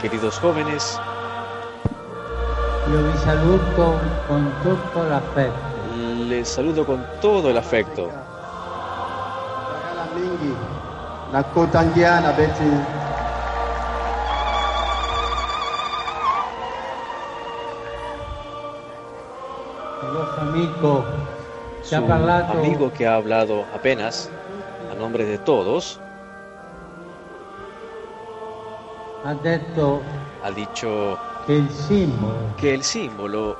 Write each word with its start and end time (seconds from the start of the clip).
Queridos 0.00 0.38
jóvenes, 0.38 0.98
Io 2.90 3.02
vi 3.02 3.18
saluto 3.18 3.98
con 4.28 4.50
tutto 4.62 5.02
l'affetto. 5.08 5.68
les 6.28 6.48
saludo 6.48 6.86
con 6.86 7.04
todo 7.20 7.50
el 7.50 7.58
afecto. 7.58 8.08
Su 21.82 21.96
amigo 21.96 22.92
que 22.92 23.06
ha 23.06 23.14
hablado 23.16 23.64
apenas 23.74 24.30
a 24.92 24.94
nombre 24.94 25.24
de 25.24 25.38
todos 25.38 26.00
ha 29.28 29.34
detto 29.34 30.02
ha 30.42 30.50
dicho 30.50 31.18
che 31.44 31.52
il 31.52 31.70
simbolo, 31.70 32.54
que 32.56 32.72
el 32.72 32.82
símbolo, 32.82 33.56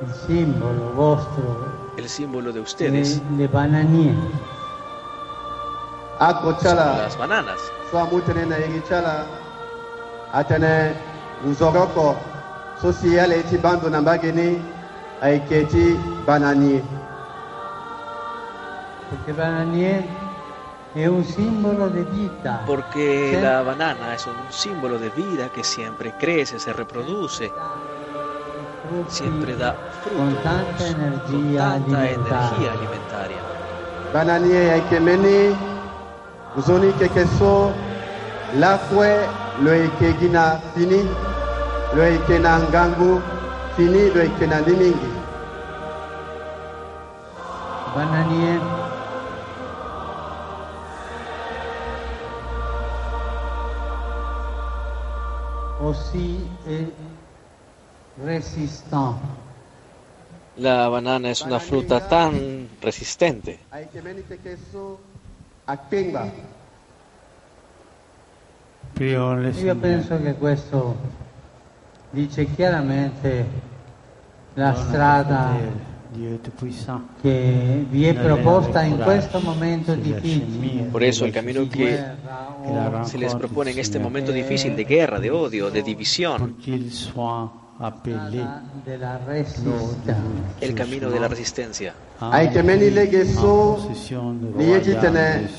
il 0.00 0.12
simbolo 0.12 0.92
vostro, 0.92 1.66
el 1.96 2.08
símbolo 2.08 2.52
de 2.52 2.58
le, 2.58 2.62
ustedes, 2.62 3.20
le 3.36 3.48
ako 6.20 6.50
son 6.52 6.62
chala 6.62 6.96
las 6.96 7.18
bananas. 7.18 7.60
atene 10.32 10.94
nzoroko 11.44 12.16
so 12.80 12.92
si 12.92 13.14
yale 13.14 13.40
iti 13.40 13.56
bando 13.56 13.88
na 13.88 14.00
mbageni 14.00 14.62
aiketi 15.20 15.98
banani 16.26 16.82
perché 19.10 19.32
bananiere 19.32 20.23
è 20.94 21.06
un 21.06 21.24
simbolo 21.24 21.88
di 21.88 22.04
vita. 22.10 22.62
Porque 22.64 23.32
Sí. 23.34 23.40
la 23.40 23.62
banana 23.62 24.14
es 24.14 24.26
un 24.26 24.34
símbolo 24.50 24.98
de 24.98 25.10
vida 25.10 25.48
que 25.50 25.64
siempre 25.64 26.14
crece, 26.18 26.58
se 26.58 26.72
reproduce, 26.72 27.50
siempre 29.08 29.56
da 29.56 29.74
frutos 30.02 30.34
con 30.34 30.42
tanta 30.42 30.76
con 30.76 30.86
energia 30.86 31.58
tanta 31.58 31.98
alimentare. 31.98 32.54
energía 32.54 32.72
alimentaria. 32.72 33.42
banani 34.12 34.54
aikemeni 34.54 35.56
uzoni 36.56 36.92
keke 36.98 37.26
so 37.26 37.72
lakwe 38.60 39.26
lo 39.62 39.74
ike 39.74 40.14
gina 40.20 40.60
fini 40.74 41.02
lo 41.94 42.02
ike 42.06 42.38
na 42.38 42.58
ngangu 42.58 43.20
fini 43.76 44.10
lo 44.14 44.22
ike 44.22 44.46
na 44.46 44.60
aussi 55.94 56.40
est 56.68 56.92
résistant. 58.24 59.18
La 60.56 60.88
banana 60.88 61.30
es 61.30 61.42
una 61.42 61.58
fruta 61.58 62.00
tan 62.08 62.68
resistente 62.80 63.58
Io 69.00 69.76
penso 69.76 70.22
che 70.22 70.34
questo 70.34 70.96
dice 72.10 72.46
chiaramente 72.54 73.44
la 74.54 74.74
strada. 74.74 75.93
Che 77.20 77.86
vi 77.90 78.06
è 78.06 78.14
proposta 78.14 78.82
in 78.82 78.98
questo 78.98 79.40
momento 79.40 79.94
difficile. 79.94 80.84
Por 80.90 81.02
eso 81.02 81.24
el 81.24 81.32
camino 81.32 81.68
que 81.68 81.98
se 83.04 83.18
les 83.18 83.34
propone 83.34 83.72
en 83.72 83.78
este 83.78 83.98
momento 83.98 84.32
difícil 84.32 84.76
de 84.76 84.84
guerra, 84.84 85.18
de 85.18 85.30
odio, 85.30 85.70
de 85.70 85.82
división, 85.82 86.56
el 90.60 90.74
camino 90.74 91.10
de 91.10 91.20
la 91.20 91.28
resistencia. 91.28 91.94
so 93.24 93.78
cieux. 93.94 94.36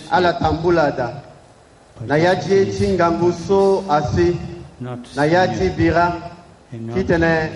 ala 0.09 0.37
tambulada. 0.37 1.23
Na 2.07 2.17
yaji 2.17 2.53
eti 2.53 2.87
ngangu 2.87 3.31
so 3.31 3.83
asi 3.87 4.35
Notre 4.79 5.15
na 5.15 5.23
yaji 5.25 5.55
Seigneur 5.55 5.75
bira 5.77 6.35
ki 6.93 7.03
tene 7.05 7.51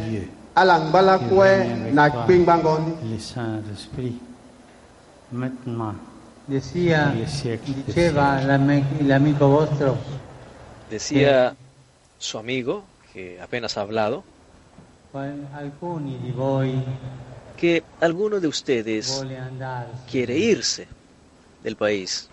Le 3.04 3.20
Saint-Esprit, 3.20 4.20
maintenant 5.32 5.96
Decía, 6.48 7.14
secoli 7.28 7.74
dei 7.74 7.84
diceva 7.86 8.42
l'ame- 8.42 8.84
l'amico 9.02 9.48
vostro 9.48 9.98
Decía 10.90 11.56
su 12.18 12.38
amigo, 12.40 12.84
que 13.14 13.40
apenas 13.40 13.78
ha 13.78 13.82
hablado, 13.82 14.24
qual- 15.12 15.48
alcuni 15.54 16.18
di 16.20 16.32
voi 16.32 16.84
que 17.56 17.84
alguno 18.00 18.40
de 18.40 18.48
ustedes 18.48 19.24
quiere 20.10 20.36
irse 20.38 20.88
del 21.62 21.76
país. 21.76 22.28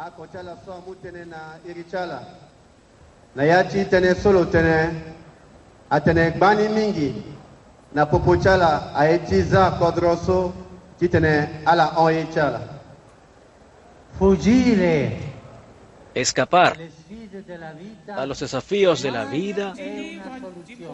Na 7.94 8.06
popo 8.06 8.36
chala 8.36 8.92
aeti 8.94 9.42
za 9.42 9.70
kodro 9.78 10.16
so 10.16 10.52
ti 10.98 11.08
tene 11.08 11.62
ala 11.64 11.94
chala. 12.34 12.60
Fuggire 14.18 15.26
Escapar 16.16 16.78
a 18.16 18.24
los 18.24 18.40
desafíos 18.40 19.02
de 19.02 19.10
la 19.10 19.26
vida 19.26 19.74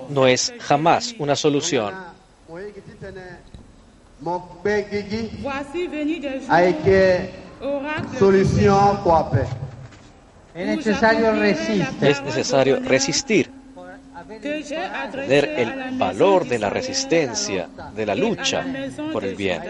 no 0.09 0.27
es 0.27 0.53
jamás 0.59 1.15
una 1.21 1.37
solución. 1.37 1.95
È 10.55 10.65
necessario 10.65 11.33
resistere. 11.33 12.11
Es 12.11 12.23
necesario 12.23 12.81
resistir, 12.81 13.49
que 13.49 13.62
ver 15.29 15.45
el 15.57 15.99
valor 15.99 16.47
de 16.47 16.59
la 16.59 16.71
resistencia, 16.71 17.69
de 17.95 18.07
la 18.07 18.15
lucha 18.15 18.65
por 19.13 19.25
el 19.25 19.35
bien. 19.35 19.63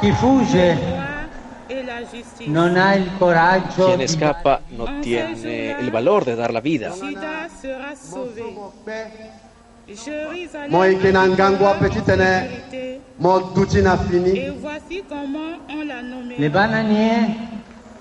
Chi 0.00 0.12
fugge 0.12 0.76
non 2.46 2.76
ha 2.76 2.94
il 2.94 3.10
coraggio 3.18 3.86
Quien 3.86 4.00
escapa 4.00 4.60
no 4.70 5.00
tiene 5.00 5.72
el 5.72 5.90
valor 5.90 6.24
de 6.24 6.34
dar 6.34 6.52
la 6.52 6.60
vida. 6.60 6.94
Juda 9.88 9.96
sera 9.96 10.28
mo 10.28 10.38
so 10.42 10.48
sauvé. 10.52 10.68
mo 10.68 10.68
kpe 10.68 10.68
Jérusalem 10.68 10.70
Mo 10.70 10.84
yeke 10.84 11.12
na 11.12 11.22
a 11.22 11.28
ngangu 11.28 11.64
ape 11.66 11.88
ti 11.88 12.00
tene 12.02 12.48
vérité. 12.48 13.00
mo 13.18 13.38
duti 13.54 13.80
na 13.82 13.94
Et 13.94 13.98
fini 14.08 14.50
voici 14.60 15.02
comment 15.08 15.58
on 15.68 15.82
l'a 15.86 16.02
nommé. 16.02 16.36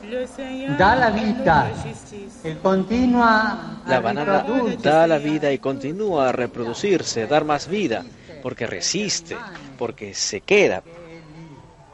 le 0.09 0.25
Seigneur 0.27 0.77
dà 0.77 0.95
la 0.95 1.11
justice. 1.11 2.47
e 2.47 2.55
continua 2.61 3.57
La 3.85 3.99
banana 4.01 4.43
da 4.81 5.07
la 5.07 5.17
vida 5.17 5.51
y 5.51 5.59
continúa 5.59 6.29
a 6.29 6.31
reproducirse, 6.31 7.25
dar 7.27 7.43
más 7.45 7.67
vida, 7.67 8.03
porque 8.41 8.67
resiste, 8.67 9.35
porque 9.77 10.13
se 10.13 10.41
queda, 10.41 10.83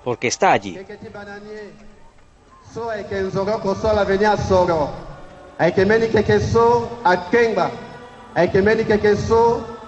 porque 0.04 0.28
está 0.28 0.52
allí. 0.52 0.78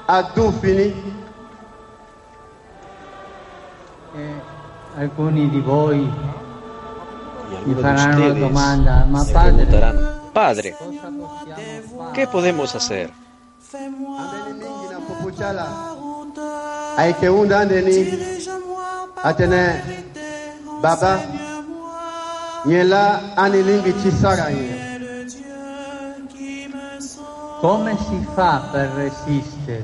Adufini. 0.08 0.94
Eh, 4.16 4.42
alcuni 4.98 5.50
di 5.50 5.60
voi 5.60 6.10
mi 7.64 7.74
faranno 7.74 8.28
la 8.28 8.34
domanda, 8.34 9.06
ma 9.10 9.26
padre, 9.32 9.66
padre, 10.32 10.76
¿qué 12.14 12.28
podemos 12.28 12.76
hacer? 12.76 13.12
Baba, 20.82 21.20
nyela 22.66 23.22
anilingiti 23.36 24.12
sarayin. 24.12 24.85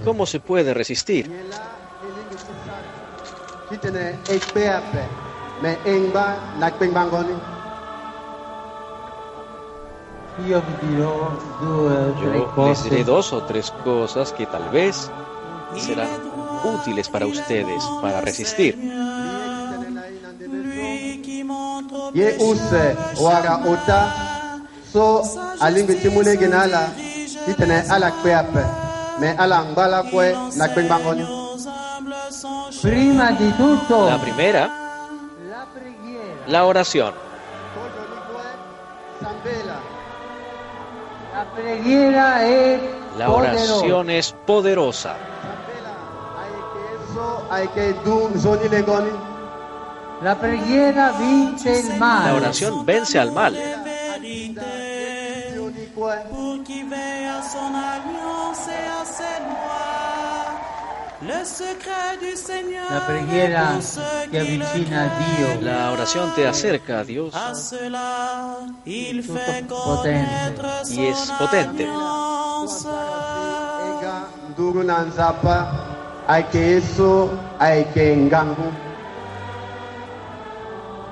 ¿Cómo 0.03 0.25
se 0.25 0.39
puede 0.39 0.73
resistir? 0.73 1.31
Yo 10.47 10.61
les 12.67 12.83
diré 12.83 13.03
dos 13.03 13.33
o 13.33 13.43
tres 13.43 13.71
cosas 13.83 14.33
que 14.33 14.45
tal 14.45 14.69
vez 14.69 15.11
serán 15.77 16.09
útiles 16.63 17.09
para 17.09 17.25
ustedes 17.25 17.83
para 18.01 18.21
resistir. 18.21 18.77
ye 22.13 22.35
use 22.39 22.95
wara 23.19 23.57
ota 23.65 24.13
so 24.91 25.23
alingi 25.59 25.95
ti 26.01 26.09
mu 26.09 26.21
lege 27.47 27.65
na 27.67 27.77
ala 27.77 27.81
ti 27.81 27.81
tene 27.81 27.83
ala 27.93 28.09
kpe 28.11 28.31
ape 28.41 28.63
me 29.19 29.29
ala 29.37 29.57
ngbala 29.65 29.99
kue 30.11 30.27
na 30.57 30.65
kpe 30.67 30.81
ngbangoni 30.83 31.25
Prima 32.81 33.31
di 33.31 33.51
tutto 33.57 34.09
La 34.09 34.17
primera, 34.17 34.63
la 35.51 35.63
preghiera. 35.73 36.47
la 36.47 36.65
oración. 36.65 37.13
sambela 39.21 39.77
La 43.17 43.29
oración 43.29 44.09
es 44.09 44.33
poderosa. 44.47 45.13
sambela 45.13 45.93
ayeke 46.41 46.85
so 47.13 47.25
ayeke 47.51 47.85
du 48.05 48.29
nzoni 48.35 48.67
legoni 48.69 49.11
La 50.21 50.35
preghiera 50.35 51.11
vince 51.19 51.79
il 51.79 51.97
male. 51.97 52.29
La 52.31 52.35
oración 52.37 52.85
vence 52.85 53.19
al 53.19 53.31
mal. 53.31 53.53
Sioni 57.51 57.83
kue 58.03 58.19
pour 58.21 58.53
qui 58.53 58.67
veille 58.67 58.67
à 58.67 58.67
son 58.67 58.67
alliance 58.67 58.67
et 58.67 58.87
à 58.87 59.05
ses 59.05 59.39
lois. 59.43 60.11
Le 61.23 61.45
secret 61.45 62.17
du 62.19 62.35
Seigneur 62.35 62.85
La 62.89 63.01
preghiera 63.01 63.77
ti 64.31 64.37
avvicina 64.37 65.01
a 65.03 65.09
Dio. 65.19 65.61
La 65.61 65.91
oración 65.91 66.33
te 66.35 66.47
acerca 66.47 66.99
a 66.99 67.03
Dios 67.03 67.33
À 67.35 67.53
cela, 67.53 68.57
il 68.85 69.21
Tutto 69.21 69.33
fait 69.33 69.67
potente. 69.67 70.01
connaître 70.01 70.85
son 70.85 70.93
y 70.95 71.05
es 71.05 71.31
potente. 71.37 71.87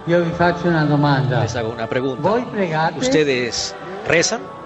Io 0.07 0.23
vi 0.23 0.31
faccio 0.31 0.69
una 0.69 0.85
domanda. 0.85 1.41
Les 1.41 1.55
hago 1.55 1.69
una 1.69 1.87
pregunta. 1.87 2.31
¿Ustedes 2.97 3.75
rezan? 4.07 4.58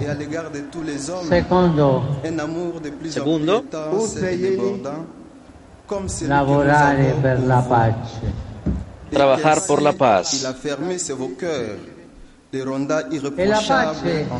Et 0.00 0.08
à 0.08 0.14
l'égard 0.14 0.50
de 0.50 0.60
tous 0.70 0.82
les 0.82 1.10
hommes 1.10 1.28
Secondo, 1.28 2.02
un 2.24 2.38
amour 2.38 2.80
de 2.80 2.90
plus 2.90 3.12
Secondo, 3.12 3.56
en 3.56 3.60
plus 3.60 3.76
intense 3.76 4.16
et 4.16 4.34
Useyeni. 4.34 4.56
débordant, 4.56 5.06
comme 5.86 6.08
celui 6.08 6.28
lavorare 6.30 6.96
que 6.96 7.22
per 7.22 7.38
la 7.46 7.62
pace. 7.62 8.20
Trabajar 9.10 9.66
por 9.66 9.82
la 9.82 9.92
paz. 9.92 10.44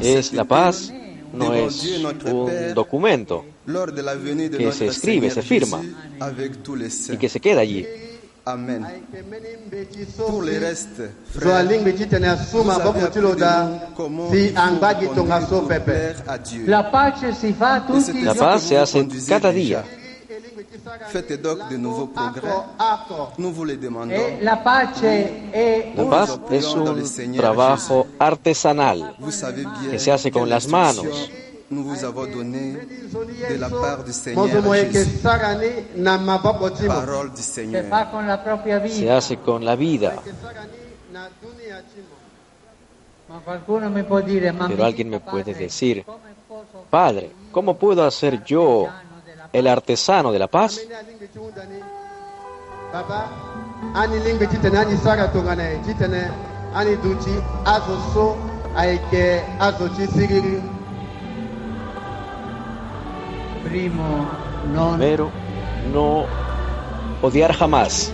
Es 0.03 0.33
la 0.33 0.45
paz, 0.45 0.93
no 1.33 1.55
es 1.55 1.83
un 2.25 2.75
documento 2.75 3.45
lors 3.67 3.95
de 3.95 4.03
la 4.03 4.15
venue 4.15 4.49
de 4.49 4.59
que 4.59 4.73
se 4.73 4.87
escribe, 4.87 5.31
se 5.31 5.43
firma. 5.43 5.79
Jésus 5.79 5.95
avec 6.21 6.63
tous 6.63 6.75
les 6.75 6.91
saints. 6.91 7.15
y 7.15 7.19
que 7.19 7.29
se 7.29 7.41
queda 7.41 7.61
allí. 7.61 7.87
Dieu. 16.39 16.67
La 16.67 16.91
paz 18.35 18.63
se 18.63 18.79
hace 18.79 19.07
cada 19.29 19.53
día. 19.53 19.85
Faites 21.09 21.43
donc 21.43 21.59
de 21.71 21.77
nouveaux 21.77 22.07
progrès. 22.07 22.51
ako 22.79 22.79
ako 22.79 23.29
Nous 23.39 23.53
vous 23.53 23.65
les 23.65 23.77
demandons. 23.77 24.39
La 24.43 24.57
paz 24.57 25.03
es 25.03 25.95
un 26.75 27.37
trabajo 27.37 28.07
artesanal 28.19 29.17
que 29.91 29.99
se 29.99 30.11
hace 30.11 30.31
con 30.31 30.49
las 30.49 30.69
manos. 30.69 31.05
instruction 31.05 31.49
nous 31.71 31.85
vous 31.85 32.05
avons 32.05 32.27
donné 32.27 32.73
de 32.73 33.59
la 33.59 33.69
part 33.69 34.05
du 34.05 34.13
Seigneur 34.13 34.47
Jésus. 34.91 35.19
Parole 35.23 37.31
du 37.31 38.91
Se 38.91 39.11
hace 39.11 39.37
con 39.37 39.65
la 39.65 39.77
vida. 39.77 40.15
Pero 44.69 44.85
alguien 44.85 45.11
me 45.11 45.21
puede 45.21 45.55
decir, 45.55 46.05
Padre, 46.89 47.31
¿cómo 47.53 47.77
puedo 47.77 48.05
hacer 48.05 48.43
yo, 48.45 48.89
el 49.53 49.67
artesano 49.67 50.33
de 50.33 50.39
la 50.39 50.49
paz? 50.49 50.81
Primero, 63.65 65.31
no 65.93 66.25
odiar 67.23 67.53
jamás. 67.53 68.13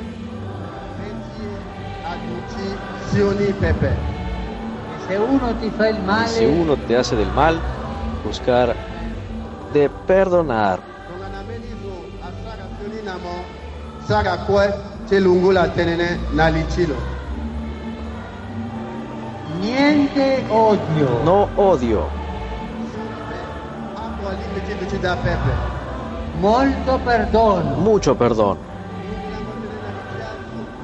si 6.26 6.44
uno 6.46 6.76
te 6.76 6.96
hace 6.96 7.14
del 7.14 7.30
mal, 7.32 7.60
buscar 8.24 8.74
de 9.72 9.90
perdonar. 10.06 10.93
Sara 14.06 14.36
kue 14.46 14.72
ti 15.08 15.18
lungu 15.18 15.50
la 15.50 15.68
tenene 15.68 16.18
na 16.32 16.48
li 16.48 16.64
ti 16.66 16.86
lo 16.86 16.96
niente 19.60 20.44
odio 20.50 21.08
No 21.24 21.48
odio, 21.56 22.08
molto 26.40 26.98
perdono 27.04 27.76
mucho 27.76 28.14
perdón. 28.14 28.56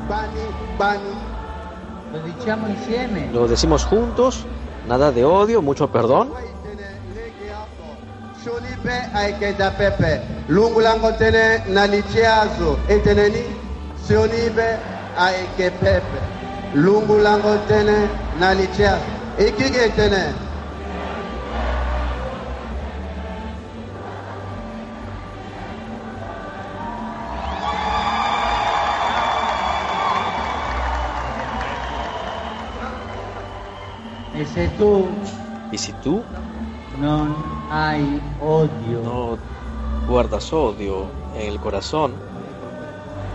bani 0.09 0.45
bani. 0.79 1.15
Lo 2.13 2.19
diciamo 2.21 2.67
insieme 2.69 3.29
Lo 3.33 3.47
decimos 3.47 3.85
juntos, 3.85 4.45
nada 4.89 5.13
de 5.13 5.25
odio, 5.25 5.63
mucho 5.63 5.89
perdón. 5.89 6.31
Sioni 8.43 8.75
be 8.85 8.97
ayeke 9.15 9.57
da 9.59 9.71
pepe 9.71 10.21
lungu 10.49 10.81
lango 10.81 11.11
tene 11.19 11.63
na 11.69 11.85
li 11.85 12.03
ti 12.13 12.23
azo. 12.25 12.79
E 12.89 13.01
tene 13.05 13.29
ni 13.29 13.43
sioni 14.05 14.51
be 14.57 14.69
ayeke 15.17 15.71
pepe 15.81 16.21
lungu 16.75 17.19
lango 17.19 17.55
tene 17.69 17.97
na 18.39 18.53
li 18.53 18.67
ti 18.77 18.85
azo. 18.85 19.11
E 19.37 19.53
kigi 19.57 19.79
e 19.79 19.91
tene 19.95 20.23
e 34.35 34.45
se 34.47 34.69
tu 34.79 34.91
Y 35.73 35.79
si 35.79 35.93
tú 36.03 36.25
non 36.99 37.60
hai 37.71 38.21
odio. 38.41 39.03
No 39.05 39.39
guardas 40.09 40.53
odio 40.53 41.07
en 41.37 41.49
el 41.53 41.61
corazón, 41.61 42.13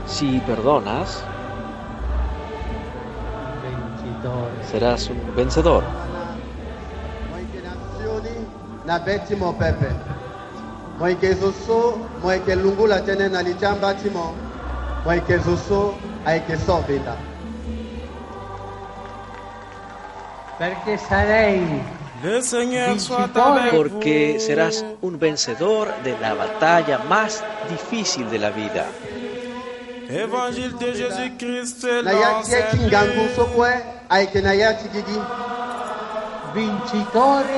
si 0.06 0.39
perdonas, 0.42 1.24
serás 4.70 5.10
un 5.10 5.36
vencedor. 5.36 5.84
mo 15.06 15.13
yeke 15.13 16.56
Porque 23.72 24.39
serás 24.39 24.84
un 25.01 25.20
vencedor 25.20 25.94
de 26.03 26.17
la 26.20 26.34
batalla 26.34 26.98
más 27.00 27.44
difícil 27.70 28.29
de 28.29 28.39
la 28.39 28.50
vida. 28.50 28.88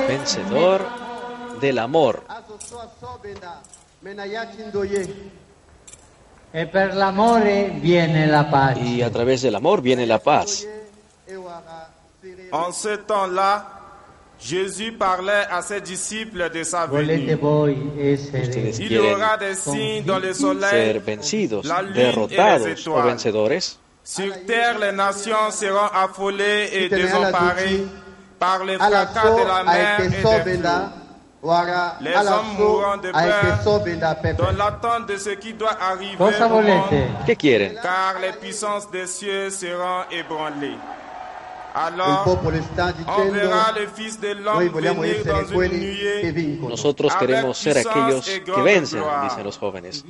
Vencedor 0.08 0.86
del 1.60 1.78
amor. 1.78 2.24
e 6.52 6.66
pace 8.44 8.80
Y 8.80 9.02
a 9.02 9.10
través 9.10 9.42
del 9.42 9.54
amor 9.54 9.82
viene 9.82 10.06
la 10.06 10.18
paz. 10.18 10.66
En 12.50 12.72
ce 12.72 12.98
temps-là, 12.98 13.77
Jésus 14.40 14.92
parlait 14.92 15.46
à 15.50 15.62
ses 15.62 15.80
disciples 15.80 16.48
de 16.50 16.62
sa 16.62 16.86
venue. 16.86 17.36
Ustedes 17.98 18.78
Il 18.78 18.92
y 18.92 18.98
aura 18.98 19.36
des 19.36 19.54
signes 19.54 20.04
dans 20.04 20.18
le 20.18 20.32
ser 20.32 20.40
soleil, 20.42 21.00
vencidos, 21.04 21.62
la 21.64 21.82
lune 21.82 21.96
et 21.96 22.12
les 22.12 22.18
o 22.18 22.26
étoiles. 22.68 23.12
vencedores. 23.12 23.78
Sur 24.04 24.32
terre, 24.46 24.78
les 24.78 24.92
nations 24.92 25.50
seront 25.50 25.90
affolées 25.92 26.70
et 26.72 26.88
désemparées 26.88 27.84
par 28.38 28.64
les 28.64 28.76
fracas 28.76 29.30
de 29.36 29.46
la 29.46 29.64
mer 29.64 30.00
et 30.00 30.08
des 30.08 30.22
Les 32.00 32.16
hommes 32.16 32.56
mourront 32.58 32.96
de 32.96 33.12
peur 33.12 34.34
dans 34.38 34.56
l'attente 34.56 35.08
de 35.08 35.16
ce 35.16 35.30
qui 35.30 35.52
doit 35.52 35.76
arriver 35.80 36.16
au 36.18 36.48
monde? 36.48 36.64
¿Qué 37.26 37.36
quieren? 37.36 37.74
car 37.82 38.18
les 38.20 38.32
puissances 38.32 38.90
des 38.90 39.06
cieux 39.06 39.50
seront 39.50 40.02
ébranlées. 40.10 40.76
Il 41.74 41.80
Alors, 41.80 42.22
popolo 42.24 42.60
sta 42.62 42.86
on 42.86 42.92
dicendo 42.96 43.32
verra 43.32 43.72
le 43.72 43.88
Fils 43.92 44.18
de 44.18 44.34
noi 44.34 44.42
l'homme 44.42 44.68
vogliamo 44.68 45.00
venir 45.02 45.16
essere 45.16 45.32
dans 45.32 45.48
une 45.48 45.54
quelli 45.54 45.96
che 45.96 46.20
nuée. 46.22 46.32
vincono 46.32 46.68
Nosotros 46.70 47.14
queremos 47.16 47.58
ser 47.58 47.76
aquellos 47.78 48.26
que 48.26 48.62
vencen, 48.62 49.02
dicen 49.22 49.44
los 49.44 49.58
jóvenes. 49.58 50.04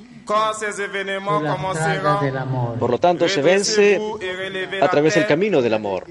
Por 2.79 2.91
lo 2.91 2.99
tanto, 2.99 3.29
se 3.29 3.43
vence 3.43 3.97
a 3.97 4.85
la 4.85 4.89
través 4.89 5.15
del 5.15 5.27
camino 5.27 5.61
del 5.61 5.75
amor. 5.75 6.05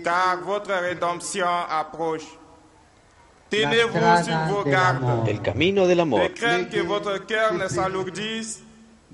El 5.25 5.41
camino 5.41 5.87
del 5.87 5.97
De 5.97 6.01
amor. 6.01 6.31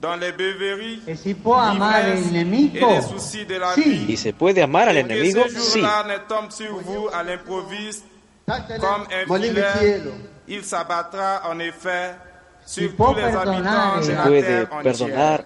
Dans 0.04 0.18
les 0.18 0.34
beuveries, 0.34 1.02
si 1.16 1.34
può 1.34 1.54
amare 1.56 2.10
il 2.20 2.32
l'ivresse 2.34 2.76
et 2.76 2.96
les 2.96 3.02
soucis 3.02 3.46
de 3.46 3.56
la 3.58 3.74
Sì. 3.74 3.82
¿Y 3.88 4.06
vie. 4.08 4.18
se 4.18 4.34
puede 4.34 4.62
amar 4.62 4.90
al 4.90 4.98
enemigo? 4.98 5.44
Sí. 5.48 5.80
jour-là 5.80 6.04
ne 6.04 6.18
tombe 6.28 6.52
sur 6.52 6.76
vous 6.84 7.08
à 7.14 7.24
l'improviste 7.24 8.04
Tatene 8.46 8.80
comme 8.82 9.06
un 9.10 9.26
molingi 9.28 9.54
filet. 9.56 9.80
tielo 9.80 10.12
Il 10.50 10.64
s'abattra 10.66 11.44
en 11.50 11.58
effet 11.60 12.16
sur 12.66 12.90
Si 12.92 12.96
tous 12.98 13.16
les 13.16 13.24
habitants 13.24 14.02
de 14.02 14.12
la 14.12 14.24
terre 14.84 15.02
entière. 15.02 15.44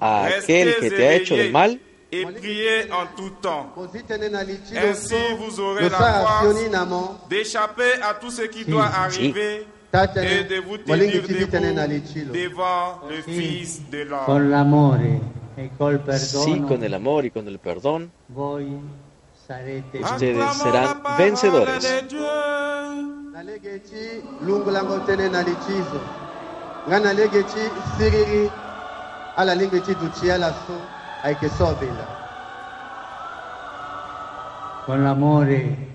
a 0.00 0.24
aquel 0.26 0.76
que 0.76 0.88
te 0.90 1.02
ha 1.02 1.14
hecho 1.16 1.34
mal 1.52 1.76
et 2.12 2.24
priez 2.26 2.92
en 2.92 3.06
tout 3.16 3.30
temps. 3.42 3.72
Ainsi 3.76 5.14
vous 5.38 5.58
aurez 5.58 5.88
la 5.88 5.98
force 5.98 6.54
d'échapper 7.28 7.92
à 8.08 8.14
tout 8.14 8.30
ce 8.30 8.42
qui 8.42 8.64
doit 8.64 8.86
arriver 8.86 9.66
E 9.94 10.42
de 10.44 10.58
vous 10.58 10.78
tenir 10.78 11.22
debout 11.22 12.32
devant 12.32 13.00
le 13.08 13.22
Fils 13.22 13.80
de 13.90 14.02
l'homme. 14.02 15.20
Sí, 16.18 16.60
con 16.66 16.82
el 16.82 16.94
amor 16.94 17.24
y 17.24 17.30
con 17.30 17.46
el 17.46 17.60
perdón, 17.60 18.10
ustedes 19.48 20.56
serán 20.56 21.00
vencedores. 21.16 22.04
Con 34.86 35.04
l'amore. 35.04 35.93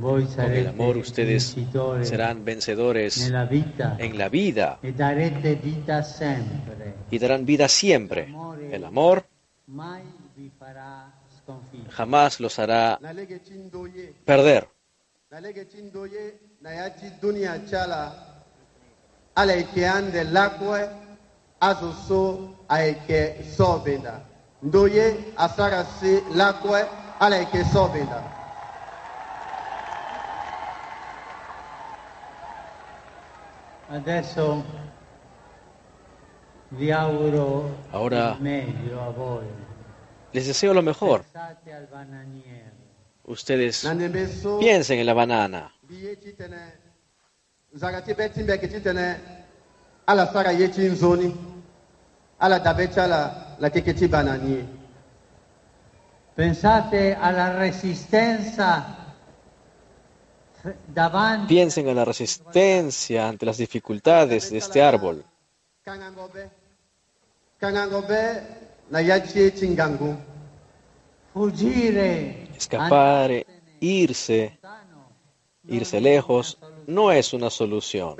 Con 0.00 0.52
el 0.52 0.66
amor 0.68 0.96
ustedes 0.96 1.56
serán 2.02 2.44
vencedores 2.44 3.26
en 3.98 4.18
la 4.18 4.28
vida. 4.28 4.78
y 7.10 7.18
darán 7.18 7.44
vida 7.44 7.68
siempre. 7.68 8.34
El 8.70 8.84
amor 8.84 9.24
jamás 11.90 12.40
los 12.40 12.58
hará 12.58 12.98
perder. 14.24 14.68
nalege 15.30 15.64
ti 15.66 15.82
ndoye 15.82 16.40
na 16.62 16.70
ya 16.72 16.88
ti 16.96 17.06
dunia 17.20 17.60
ti 17.66 17.76
ala 17.76 18.00
ala 19.34 19.52
yeke 19.52 19.86
ande 19.86 20.24
lakue 20.24 20.88
azo 21.60 21.92
so 22.06 22.20
ayeke 22.68 23.44
sobenda 23.56 24.24
ndoye 24.62 25.34
asara 25.36 25.84
si 25.84 26.12
lakue 26.34 26.80
ala 27.20 27.36
yeke 27.36 27.62
sobenda 27.64 28.20
Adesso 33.90 34.64
vi 36.70 36.90
auguro 36.90 37.74
Ora- 37.92 38.34
il 38.36 38.42
meglio 38.42 39.00
a 39.02 39.10
voi. 39.10 39.46
Les 40.32 40.46
deseo 40.46 40.72
lo 40.74 40.82
mejor. 40.82 41.24
Pensate. 41.32 42.72
Ustedes 43.24 43.86
piensen 44.58 44.98
en 44.98 45.06
la 45.06 45.14
banana. 45.14 45.70
ti 46.20 46.34
ala 53.00 53.56
la 53.58 53.70
keke 53.70 53.94
ti 53.94 54.08
bananie 54.08 54.76
Pensate 56.34 57.14
alla 57.16 57.56
resistenza 57.58 58.84
f- 58.86 58.86
davanti 58.86 58.96
Piensen 61.46 61.88
en 61.88 61.96
la 61.96 62.04
resistencia 62.04 63.28
ante 63.28 63.46
las 63.46 63.58
dificultades 63.58 64.50
de 64.50 64.58
este 64.58 64.82
árbol. 64.82 65.24
Escapar, 72.56 73.30
andarsene 73.30 73.46
irse, 73.80 74.58
irse 75.68 76.00
lejos, 76.00 76.58
no 76.86 77.12
es 77.12 77.32
una 77.32 77.50
solución. 77.50 78.16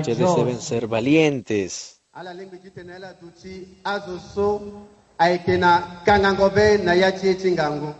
Ustedes 0.00 0.36
deben 0.36 0.60
ser 0.60 0.86
valientes. 0.86 1.99
Ala 2.20 2.34
lingbi 2.36 2.58
ti 2.60 2.68
tënë 2.68 2.92
ala 2.98 3.10
duti 3.16 3.80
azo 3.82 4.18
so 4.20 4.48
ayeke 5.16 5.56
na 5.56 5.70
kangango 6.04 6.50
be 6.52 6.76
na 6.84 6.92
ya 6.92 7.08
ti 7.16 7.26
ye 7.28 7.34
ti 7.34 7.48
ngangu 7.56 7.94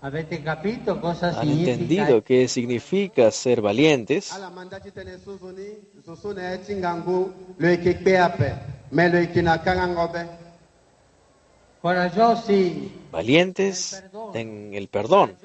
avete 0.00 0.40
capito 0.40 0.96
cosa 0.96 1.26
¿Han 1.28 1.34
significa 1.44 1.70
entendido 1.72 2.24
qué 2.24 2.48
significa 2.48 3.30
ser 3.30 3.60
valientes? 3.60 4.32
na 4.32 4.48
na 9.42 10.38
Valientes 13.12 14.04
en 14.34 14.74
el 14.74 14.88
perdón, 14.88 15.36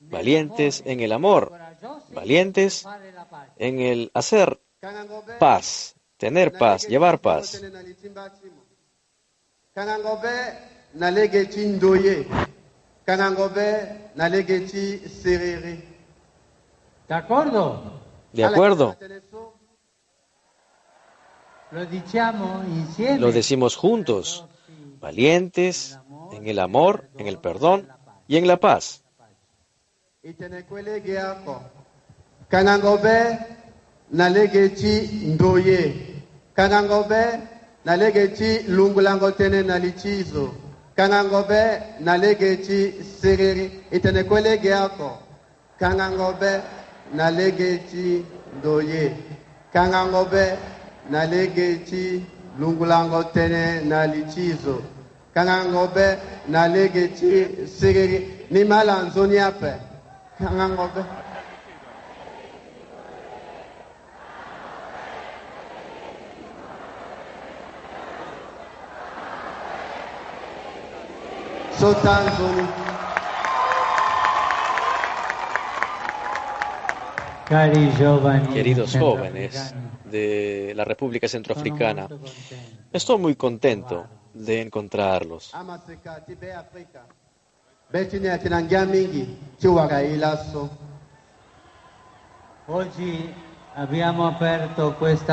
valientes 0.00 0.82
en 0.84 1.00
el 1.00 1.12
amor, 1.12 1.52
valientes 2.12 2.86
en 3.56 3.80
el 3.80 4.10
hacer 4.14 4.60
paz, 5.40 5.95
tener 6.16 6.52
paz, 6.52 6.86
llevar 6.88 7.20
paz. 7.20 7.62
¿De 18.32 18.44
acuerdo? 18.44 18.96
lo 21.72 21.84
diciamo 21.84 22.62
insieme 22.64 23.18
Lo 23.18 23.32
decimos 23.32 23.76
juntos, 23.76 24.46
valientes 25.00 25.98
en 26.32 26.46
el 26.46 26.58
amor, 26.58 27.08
en 27.18 27.26
el 27.26 27.38
perdón 27.38 27.88
y 28.28 28.36
en 28.36 28.46
la 28.46 28.56
paz. 28.58 29.02
nalege 34.10 34.68
ti 34.68 34.92
ndo 35.34 35.58
ye 35.58 35.80
kangango 36.56 37.02
be 37.08 37.22
nalege 37.84 38.28
ti 38.36 38.48
lungulango 38.68 39.30
tënë 39.38 39.62
na 39.66 39.76
li 39.78 39.92
ti 39.92 40.22
zo 40.22 40.54
kangango 40.96 41.42
be 41.48 41.62
nalege 42.00 42.56
ti 42.66 42.78
siriri 43.20 43.66
e 43.90 43.98
tene 43.98 44.22
kue 44.24 44.40
lege 44.40 44.72
oko 44.74 45.18
kangango 45.80 46.32
be 46.40 46.52
nalege 47.12 47.70
ti 47.90 48.24
ndo 48.58 48.80
ye 48.80 49.04
kangango 49.72 50.24
be 50.32 50.44
nalege 51.10 51.68
ti 51.88 52.02
lungulango 52.58 53.20
tënë 53.34 53.84
na 53.90 54.06
li 54.12 54.22
ti 54.32 54.54
zo 54.62 54.82
kangango 55.34 55.86
be 55.94 56.06
nalege 56.48 57.04
ti 57.18 57.30
siriri 57.78 58.46
ni 58.50 58.64
ma 58.64 58.84
la 58.84 59.02
nzoni 59.02 59.38
ape 59.38 59.72
kangango 60.38 60.86
be 60.94 61.02
queridos 78.52 78.96
jóvenes 78.98 79.74
de 80.04 80.72
la 80.74 80.84
República 80.84 81.28
Centroafricana. 81.28 82.08
Estoy 82.92 83.18
muy 83.18 83.36
contento 83.36 84.06
de 84.34 84.62
encontrarlos. 84.62 85.52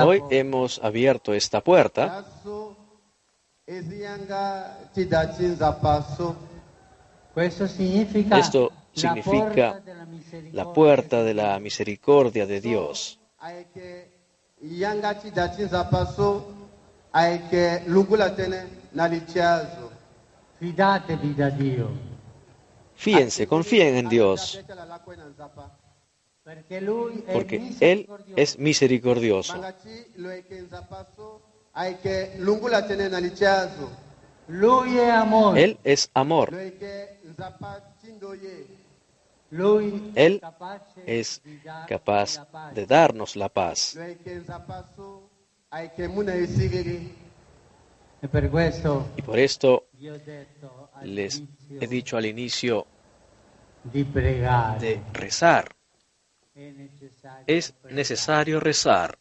Hoy 0.05 0.21
hemos 0.29 0.79
abierto 0.83 1.33
esta 1.33 1.61
puerta 1.61 2.25
significa 7.67 8.37
Esto 8.37 8.71
significa 8.93 9.81
la 10.51 10.73
puerta 10.73 11.23
de 11.23 11.33
la 11.33 11.59
misericordia 11.59 12.45
de 12.45 12.59
Dios. 12.59 13.19
Fíjense, 22.95 23.47
confíen 23.47 23.95
en 23.95 24.09
Dios, 24.09 24.59
porque 27.31 27.75
Él 27.79 28.07
es 28.35 28.59
misericordioso. 28.59 29.55
Él 35.55 35.79
es 35.83 36.09
amor. 36.13 36.53
Él 40.15 40.41
es 41.05 41.41
capaz 41.87 42.39
de 42.73 42.85
darnos 42.85 43.35
la 43.35 43.49
paz. 43.49 43.95
E 43.95 44.17
questo 48.29 49.07
Y 49.17 49.21
por 49.23 49.39
esto 49.39 49.87
les 51.03 51.43
he 51.81 51.87
dicho 51.87 52.17
al 52.17 52.25
inicio 52.25 52.85
de 53.83 55.01
rezar. 55.13 55.75
Es 57.47 57.73
necesario 57.89 58.59
rezar 58.59 59.17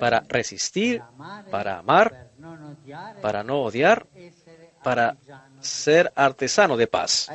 para 0.00 0.22
resistir, 0.28 1.02
para 1.50 1.78
amar, 1.78 2.28
para 3.22 3.42
no 3.42 3.62
odiar, 3.62 4.06
para 4.82 5.16
ser 5.60 6.12
artesano 6.14 6.76
de 6.76 6.86
paz. 6.86 7.28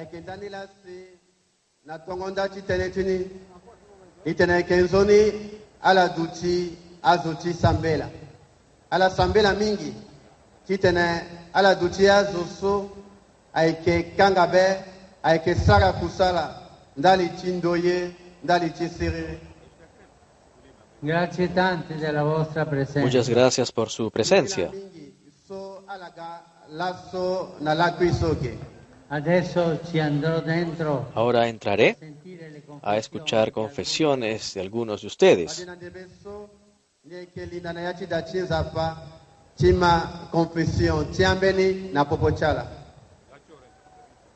be 14.51 15.55
sara 15.55 15.93
kusala 15.93 16.61
ndali 16.97 17.29
ndali 18.43 18.69
Muchas 22.95 23.29
gracias 23.29 23.71
por 23.71 23.89
su 23.89 24.11
presencia. 24.11 24.71
Ahora 31.15 31.47
entraré 31.47 31.97
a 32.83 32.97
escuchar 32.97 33.51
confesiones 33.51 34.53
de 34.53 34.61
algunos 34.61 35.01
de 35.01 35.07
ustedes. 35.07 35.67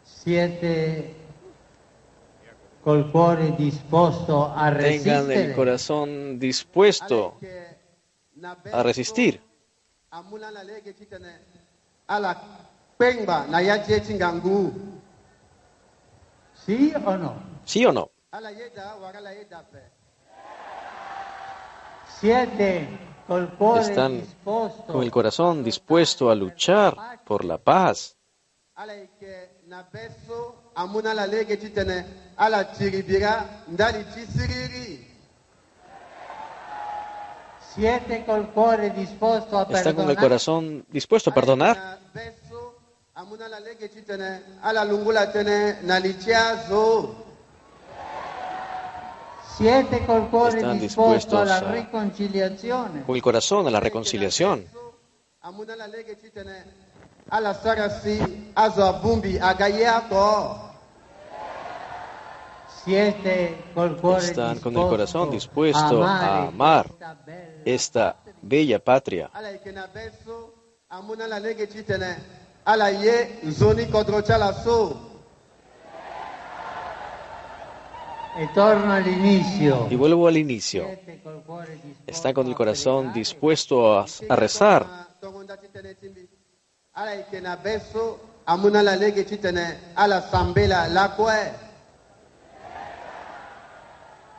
Siete 0.04 1.25
col 2.86 3.12
cuore 3.12 3.52
disposto 3.58 4.54
a 4.56 4.70
Tengan 4.70 5.32
el 5.32 5.56
corazón 5.56 6.38
dispuesto 6.38 7.40
a 8.72 8.84
resistir. 8.84 9.42
Sì 16.66 16.94
o 16.96 17.18
no? 17.18 17.34
¿Sí 17.66 17.86
o 17.86 17.92
no? 17.92 18.12
Están 23.80 24.22
Con 24.88 25.02
el 25.04 25.12
corazón 25.12 25.64
dispuesto 25.64 26.30
a 26.30 26.36
luchar 26.36 26.96
por 27.26 27.44
la 27.44 27.58
paz. 27.58 28.16
Ala 32.38 32.58
la 32.58 32.72
tiribira 32.72 33.64
ndali 33.68 34.04
ti 34.14 34.26
siriri 34.26 35.04
Siete 37.76 38.24
col 38.26 38.52
cuore 38.54 38.90
disposto 38.92 39.58
a 39.58 39.64
Está 39.64 39.68
con 39.68 39.76
el 39.78 40.16
perdonare. 40.16 40.16
corazón 40.22 40.86
dispuesto 40.90 41.30
a 41.30 41.34
perdonar. 41.34 41.76
la 41.76 43.60
Están 50.56 50.80
dispuestos 50.80 51.50
a- 51.50 51.72
riconciliazione. 51.72 53.04
Con 53.04 53.16
el 53.16 53.22
corazón 53.22 53.68
a 53.68 53.72
la 53.72 53.80
reconciliación. 53.82 54.66
Están 62.88 64.60
con 64.60 64.76
el 64.76 64.88
corazón 64.88 65.32
dispuesto 65.32 66.04
a 66.04 66.48
amar 66.48 66.88
esta 67.66 68.18
bella 68.42 68.80
patria. 68.80 69.30
Y 79.90 79.96
vuelvo 79.96 80.28
al 80.28 80.38
inicio. 80.38 80.86
Siete 80.86 81.22
col 81.24 81.44
cuore 81.44 81.74
disposto 81.74 82.04
Está 82.06 82.34
con 82.34 82.48
el 82.48 82.54
a 82.54 82.56
corazón 82.56 83.14
dispuesto 83.14 83.98
a, 83.98 84.06
a 84.30 84.36
rezar. 84.36 84.86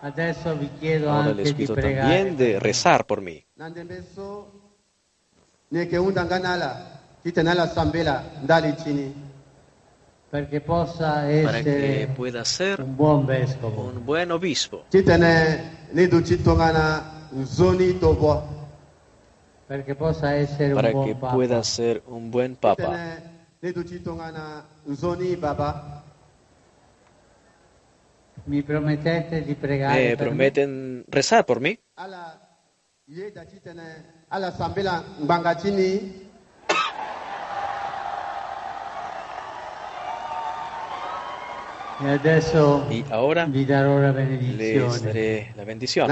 Ahora 0.02 1.32
les 1.34 1.54
pido 1.54 1.76
eh, 1.78 1.82
también 1.82 2.36
de 2.36 2.60
rezar 2.60 3.06
por 3.06 3.20
mí. 3.20 3.44
Para 10.30 11.62
que 11.62 12.08
pueda 12.14 12.44
ser 12.44 12.82
un 12.82 12.96
buon 12.96 13.26
vescovo. 13.26 13.84
un 13.84 14.04
buen 14.04 14.30
obispo. 14.32 14.84
essere 20.36 20.74
Para 20.74 20.92
que 20.92 21.14
pueda 21.14 21.64
ser 21.64 22.02
un 22.06 22.30
buen 22.30 22.56
papa. 22.56 22.84
tene 22.84 23.36
ni 23.62 23.72
du 23.72 23.82
ti 23.82 23.98
tongana 23.98 24.64
nzoni 24.86 25.36
baba 25.36 26.02
Mi 28.44 28.62
promettete 28.62 29.42
di 29.42 29.54
pregare 29.54 30.10
¿Me 30.10 30.16
per 30.16 30.18
me? 30.18 30.24
prometen 30.26 31.04
rezar 31.08 31.44
por 31.44 31.60
mí? 31.60 31.78
Y 42.90 43.04
ahora 43.10 43.46
vi 43.46 43.64
darò 43.64 43.98
la 43.98 44.12
les 44.12 45.02
daré 45.02 45.52
la 45.56 45.64
bendición. 45.64 46.10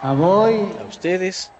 A 0.00 0.84
ustedes 0.86 1.52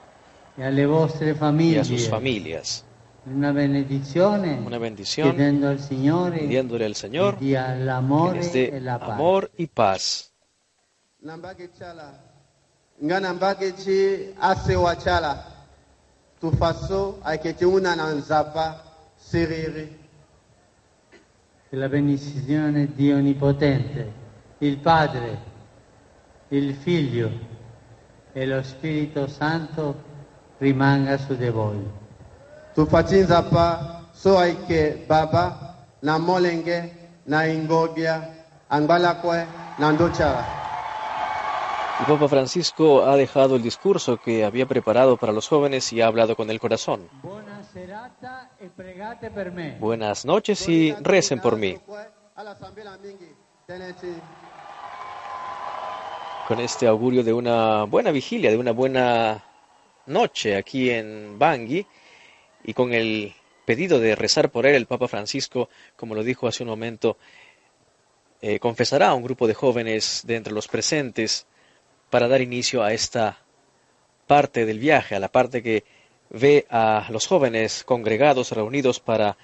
e 0.59 0.65
alle 0.65 0.85
vostre 0.87 1.31
y 1.31 1.35
famiglie. 1.35 1.81
a 1.81 1.85
sus 1.85 2.09
familias. 2.09 2.85
Una 3.27 3.53
benedizione 3.53 4.59
Una 4.65 4.79
bendición 4.79 5.31
chiedendo 5.31 5.69
al 5.69 5.81
Signore 5.81 6.39
pidiéndole 6.39 6.85
al 6.87 6.95
Señor 6.95 7.37
che 7.39 7.45
dia 7.45 7.75
que 7.77 7.85
l'amore 7.85 8.39
les 8.39 8.55
e 8.55 8.71
dé 8.71 8.81
la 8.81 8.99
pace. 8.99 9.13
amor 9.13 9.51
y 9.57 9.67
paz. 9.67 10.33
na 11.21 11.37
mbage 11.37 11.69
ti 11.69 11.83
ala 11.85 12.09
nga 13.05 13.21
na 13.21 13.33
mbage 13.35 13.73
ti 13.75 14.33
asewa 14.41 14.95
ti 14.97 15.09
ala 15.09 15.45
tufa 16.41 16.73
so 16.73 17.19
ayeke 17.23 17.55
ti 17.55 17.65
hunda 17.65 17.95
na 17.95 18.13
nzapa 18.13 18.85
Siriri, 19.21 19.97
Che 21.69 21.77
la 21.77 21.89
benedizione 21.89 22.95
di 22.95 23.13
Onnipotente, 23.13 24.13
il 24.59 24.79
Padre, 24.79 25.39
il 26.49 26.73
Figlio 26.75 27.31
e 28.33 28.47
lo 28.47 28.63
Spirito 28.63 29.27
Santo 29.27 30.03
rimanga 30.61 31.19
su 31.19 31.35
di 31.35 31.51
voi. 31.51 31.81
tufatinza 32.75 33.43
pa 33.43 34.03
so 34.13 34.39
aike 34.39 35.05
baba 35.09 35.75
na 36.03 36.19
molenge 36.19 36.95
na 37.27 37.47
ingobia 37.47 38.23
angbalakwe 38.71 39.47
na 39.79 39.93
ndochara. 39.93 40.45
El 42.01 42.07
Papa 42.07 42.29
Francisco 42.29 43.05
ha 43.05 43.17
dejado 43.17 43.57
el 43.57 43.63
discurso 43.63 44.19
que 44.19 44.45
había 44.45 44.67
preparado 44.67 45.17
para 45.17 45.33
los 45.33 45.49
jóvenes 45.49 45.93
y 45.93 46.01
ha 46.01 46.07
hablado 46.07 46.37
con 46.37 46.49
el 46.49 46.61
corazón. 46.61 47.09
Buenas 49.81 50.25
noches 50.25 50.69
y 50.69 50.93
recen 51.01 51.41
por 51.41 51.57
mí. 51.57 51.77
Con 56.47 56.61
este 56.61 56.87
augurio 56.87 57.25
de 57.25 57.33
una 57.33 57.83
buena 57.83 58.13
vigilia, 58.13 58.51
de 58.53 58.59
una 58.59 58.71
buena 58.71 59.43
noche 60.09 60.57
aquí 60.57 60.91
en 60.91 61.39
Bangui 61.39 61.87
y 62.65 62.75
con 62.75 62.93
el 62.93 63.35
pedido 63.65 64.01
de 64.01 64.17
rezar 64.17 64.51
por 64.51 64.67
él, 64.67 64.75
el 64.75 64.87
Papa 64.87 65.09
Francisco, 65.09 65.69
como 65.97 66.15
lo 66.15 66.25
dijo 66.25 66.49
hace 66.49 66.63
un 66.63 66.71
momento, 66.71 67.19
eh, 68.41 68.59
confesará 68.59 69.09
a 69.09 69.15
un 69.15 69.23
grupo 69.23 69.47
de 69.47 69.55
jóvenes 69.55 70.23
de 70.27 70.37
entre 70.37 70.53
los 70.53 70.69
presentes 70.69 71.47
para 72.11 72.29
dar 72.29 72.41
inicio 72.41 72.83
a 72.83 72.93
esta 72.93 73.39
parte 74.27 74.65
del 74.65 74.79
viaje, 74.79 75.15
a 75.15 75.21
la 75.21 75.29
parte 75.29 75.63
que 75.63 75.85
ve 76.31 76.67
a 76.71 77.09
los 77.11 77.27
jóvenes 77.27 77.85
congregados, 77.85 78.53
reunidos 78.53 79.01
para 79.01 79.37